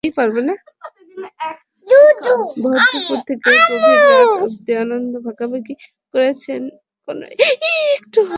ভরদুপুর 2.63 3.19
থেকে 3.27 3.49
গভীর 3.69 3.99
রাত 4.09 4.29
অবদি 4.37 4.73
আনন্দ 4.75 5.13
ভাগাভাগি 5.25 5.73
করেছেন, 6.13 6.61
কোনো 7.07 7.25
টু-শব্দও 7.33 7.49
হয়নি। 8.09 8.29